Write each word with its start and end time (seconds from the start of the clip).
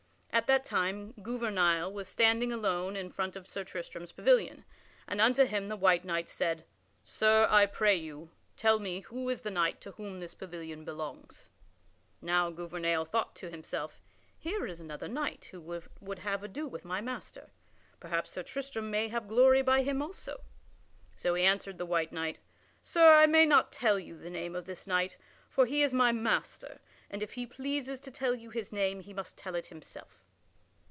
At 0.33 0.47
that 0.47 0.63
time 0.63 1.13
Gouvernail 1.21 1.91
was 1.91 2.07
standing 2.07 2.53
alone 2.53 2.95
in 2.95 3.11
front 3.11 3.35
of 3.35 3.49
Sir 3.49 3.65
Tristram's 3.65 4.13
pavilion, 4.13 4.63
and 5.05 5.19
unto 5.19 5.43
him 5.43 5.67
the 5.67 5.75
white 5.75 6.05
knight 6.05 6.29
said: 6.29 6.63
"Sir, 7.03 7.45
I 7.49 7.65
pray 7.65 7.97
you, 7.97 8.29
tell 8.55 8.79
me 8.79 9.01
who 9.01 9.27
is 9.29 9.41
the 9.41 9.51
knight 9.51 9.81
to 9.81 9.91
whom 9.91 10.19
this 10.21 10.33
pavilion 10.33 10.85
belongs." 10.85 11.49
Now 12.21 12.49
Gouvernail 12.49 13.03
thought 13.05 13.35
to 13.35 13.49
himself: 13.51 14.01
"Here 14.39 14.65
is 14.65 14.79
another 14.79 15.09
knight 15.09 15.49
who 15.51 15.59
would 15.99 16.19
have 16.19 16.43
ado 16.43 16.65
with 16.65 16.85
my 16.85 17.01
master. 17.01 17.51
Perhaps 17.99 18.31
Sir 18.31 18.41
Tristram 18.41 18.89
may 18.89 19.09
have 19.09 19.27
glory 19.27 19.61
by 19.61 19.83
him 19.83 20.01
also." 20.01 20.39
So 21.17 21.35
he 21.35 21.43
answered 21.43 21.77
the 21.77 21.85
white 21.85 22.13
knight: 22.13 22.37
"Sir, 22.81 23.13
I 23.15 23.25
may 23.25 23.45
not 23.45 23.73
tell 23.73 23.99
you 23.99 24.17
the 24.17 24.29
name 24.29 24.55
of 24.55 24.65
this 24.65 24.87
knight, 24.87 25.17
for 25.49 25.65
he 25.65 25.83
is 25.83 25.93
my 25.93 26.11
master, 26.13 26.79
and 27.09 27.21
if 27.21 27.33
he 27.33 27.45
pleases 27.45 27.99
to 27.99 28.09
tell 28.11 28.33
you 28.33 28.49
his 28.49 28.71
name 28.71 29.01
he 29.01 29.13
must 29.13 29.37
tell 29.37 29.53
it 29.55 29.67
himself." 29.67 30.19